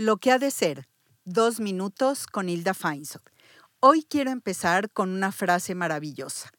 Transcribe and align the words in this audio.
Lo 0.00 0.18
que 0.18 0.30
ha 0.30 0.38
de 0.38 0.52
ser, 0.52 0.86
dos 1.24 1.58
minutos 1.58 2.28
con 2.28 2.48
Hilda 2.48 2.72
Feinsod. 2.72 3.22
Hoy 3.80 4.06
quiero 4.08 4.30
empezar 4.30 4.92
con 4.92 5.10
una 5.10 5.32
frase 5.32 5.74
maravillosa. 5.74 6.52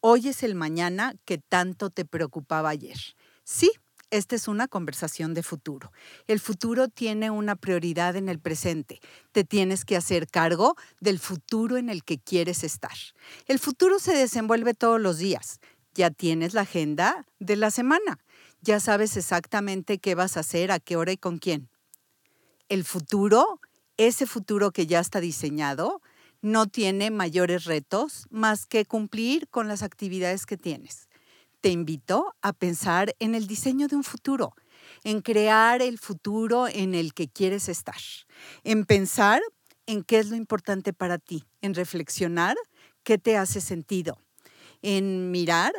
Hoy 0.00 0.28
es 0.28 0.42
el 0.42 0.54
mañana 0.54 1.14
que 1.26 1.36
tanto 1.36 1.90
te 1.90 2.06
preocupaba 2.06 2.70
ayer. 2.70 2.96
Sí, 3.44 3.70
esta 4.08 4.34
es 4.34 4.48
una 4.48 4.66
conversación 4.66 5.34
de 5.34 5.42
futuro. 5.42 5.92
El 6.26 6.40
futuro 6.40 6.88
tiene 6.88 7.28
una 7.28 7.54
prioridad 7.54 8.16
en 8.16 8.30
el 8.30 8.38
presente. 8.38 9.00
Te 9.30 9.44
tienes 9.44 9.84
que 9.84 9.98
hacer 9.98 10.26
cargo 10.26 10.74
del 10.98 11.18
futuro 11.18 11.76
en 11.76 11.90
el 11.90 12.02
que 12.02 12.18
quieres 12.18 12.64
estar. 12.64 12.96
El 13.44 13.58
futuro 13.58 13.98
se 13.98 14.14
desenvuelve 14.14 14.72
todos 14.72 15.02
los 15.02 15.18
días. 15.18 15.60
Ya 15.92 16.08
tienes 16.08 16.54
la 16.54 16.62
agenda 16.62 17.26
de 17.40 17.56
la 17.56 17.70
semana. 17.70 18.20
Ya 18.62 18.80
sabes 18.80 19.18
exactamente 19.18 19.98
qué 19.98 20.14
vas 20.14 20.38
a 20.38 20.40
hacer, 20.40 20.72
a 20.72 20.80
qué 20.80 20.96
hora 20.96 21.12
y 21.12 21.18
con 21.18 21.36
quién 21.36 21.68
el 22.68 22.84
futuro, 22.84 23.60
ese 23.96 24.26
futuro 24.26 24.70
que 24.72 24.86
ya 24.86 25.00
está 25.00 25.20
diseñado, 25.20 26.02
no 26.42 26.66
tiene 26.66 27.10
mayores 27.10 27.64
retos 27.64 28.26
más 28.30 28.66
que 28.66 28.84
cumplir 28.84 29.48
con 29.48 29.68
las 29.68 29.82
actividades 29.82 30.46
que 30.46 30.56
tienes. 30.56 31.08
Te 31.60 31.70
invito 31.70 32.34
a 32.42 32.52
pensar 32.52 33.14
en 33.18 33.34
el 33.34 33.46
diseño 33.46 33.88
de 33.88 33.96
un 33.96 34.04
futuro, 34.04 34.54
en 35.02 35.22
crear 35.22 35.82
el 35.82 35.98
futuro 35.98 36.68
en 36.68 36.94
el 36.94 37.14
que 37.14 37.28
quieres 37.28 37.68
estar, 37.68 37.96
en 38.62 38.84
pensar 38.84 39.40
en 39.86 40.02
qué 40.02 40.18
es 40.18 40.28
lo 40.28 40.36
importante 40.36 40.92
para 40.92 41.18
ti, 41.18 41.44
en 41.62 41.74
reflexionar 41.74 42.56
qué 43.02 43.18
te 43.18 43.36
hace 43.36 43.60
sentido, 43.60 44.20
en 44.82 45.30
mirar 45.30 45.72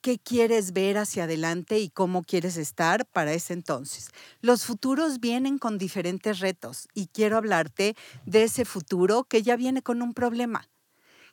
qué 0.00 0.18
quieres 0.18 0.72
ver 0.72 0.98
hacia 0.98 1.24
adelante 1.24 1.78
y 1.78 1.90
cómo 1.90 2.22
quieres 2.22 2.56
estar 2.56 3.06
para 3.06 3.32
ese 3.32 3.52
entonces. 3.52 4.10
Los 4.40 4.64
futuros 4.64 5.20
vienen 5.20 5.58
con 5.58 5.78
diferentes 5.78 6.40
retos 6.40 6.88
y 6.94 7.08
quiero 7.08 7.36
hablarte 7.36 7.94
de 8.26 8.44
ese 8.44 8.64
futuro 8.64 9.24
que 9.24 9.42
ya 9.42 9.56
viene 9.56 9.82
con 9.82 10.02
un 10.02 10.14
problema. 10.14 10.68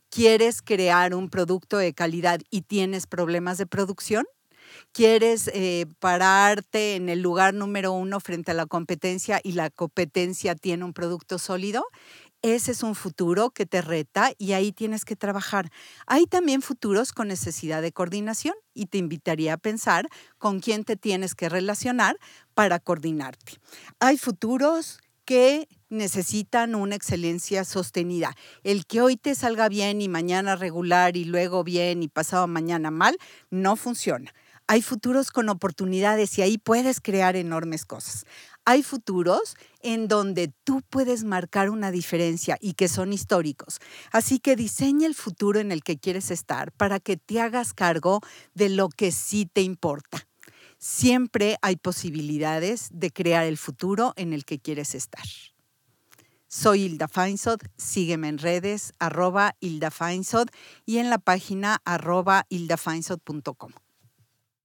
¿Quieres 0.10 0.62
crear 0.62 1.14
un 1.16 1.30
producto 1.30 1.78
de 1.78 1.94
calidad 1.94 2.42
y 2.50 2.62
tienes 2.62 3.08
problemas 3.08 3.58
de 3.58 3.66
producción? 3.66 4.26
¿Quieres 4.94 5.50
eh, 5.54 5.86
pararte 6.00 6.96
en 6.96 7.10
el 7.10 7.22
lugar 7.22 7.54
número 7.54 7.92
uno 7.94 8.20
frente 8.20 8.52
a 8.52 8.56
la 8.56 8.66
competencia 8.66 9.40
y 9.44 9.54
la 9.54 9.70
competencia 9.70 10.56
tiene 10.56 10.86
un 10.86 10.94
producto 10.94 11.38
sólido? 11.40 11.86
Ese 12.42 12.72
es 12.72 12.84
un 12.84 12.96
futuro 12.96 13.50
que 13.50 13.66
te 13.66 13.82
reta 13.82 14.32
y 14.38 14.54
ahí 14.54 14.72
tienes 14.72 15.06
que 15.06 15.16
trabajar. 15.16 15.72
Hay 16.06 16.26
también 16.26 16.62
futuros 16.62 17.12
con 17.12 17.28
necesidad 17.28 17.82
de 17.82 17.92
coordinación 17.92 18.56
y 18.74 18.86
te 18.86 18.98
invitaría 18.98 19.54
a 19.54 19.58
pensar 19.58 20.08
con 20.38 20.60
quién 20.60 20.84
te 20.84 20.96
tienes 20.96 21.34
que 21.34 21.50
relacionar 21.50 22.18
para 22.54 22.80
coordinarte. 22.80 23.54
Hay 24.00 24.18
futuros 24.18 25.00
que 25.26 25.68
necesitan 25.90 26.76
una 26.76 26.96
excelencia 26.96 27.64
sostenida. 27.66 28.36
El 28.64 28.86
que 28.86 29.02
hoy 29.02 29.18
te 29.18 29.34
salga 29.34 29.68
bien 29.70 30.02
y 30.02 30.08
mañana 30.08 30.56
regular 30.56 31.18
y 31.18 31.26
luego 31.26 31.64
bien 31.64 32.04
y 32.04 32.08
pasado 32.08 32.48
mañana 32.48 32.92
mal, 32.92 33.18
no 33.50 33.76
funciona. 33.76 34.34
Hay 34.68 34.82
futuros 34.82 35.32
con 35.32 35.50
oportunidades 35.50 36.38
y 36.38 36.42
ahí 36.42 36.58
puedes 36.58 37.00
crear 37.00 37.36
enormes 37.36 37.86
cosas 37.86 38.26
hay 38.66 38.84
futuros 38.84 39.56
en 39.82 40.08
donde 40.08 40.52
tú 40.64 40.82
puedes 40.90 41.24
marcar 41.24 41.70
una 41.70 41.92
diferencia 41.92 42.58
y 42.60 42.74
que 42.74 42.88
son 42.88 43.14
históricos. 43.14 43.80
Así 44.12 44.40
que 44.40 44.56
diseña 44.56 45.08
el 45.08 45.16
futuro 45.16 45.60
en 45.60 45.72
el 45.72 45.84
que 45.84 45.98
quieres 45.98 46.32
estar 46.32 46.72
para 46.72 47.00
que 47.00 47.18
te 47.18 47.40
hagas 47.40 47.74
cargo 47.74 48.22
de 48.54 48.70
lo 48.70 48.90
que 48.90 49.12
sí 49.12 49.46
te 49.46 49.62
importa. 49.62 50.28
Siempre 50.78 51.58
hay 51.62 51.78
posibilidades 51.78 52.90
de 52.92 53.12
crear 53.12 53.46
el 53.46 53.58
futuro 53.58 54.14
en 54.18 54.34
el 54.34 54.46
que 54.46 54.60
quieres 54.60 54.96
estar. 54.96 55.24
Soy 56.48 56.84
Hilda 56.84 57.08
Feinsod, 57.08 57.60
sígueme 57.78 58.30
en 58.30 58.38
redes, 58.38 58.94
arroba 59.00 59.56
Hilda 59.60 59.92
Feinsod 59.92 60.48
y 60.86 60.98
en 60.98 61.10
la 61.10 61.18
página 61.18 61.82
arroba 61.86 62.46
hildafeinsod.com. 62.50 63.85